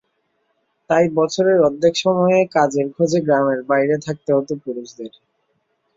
[0.89, 5.11] তাই বছরের অর্ধেক সময়ই কাজের খোঁজে গ্রামের বাইরে থাকতে হতো পুরুষদের।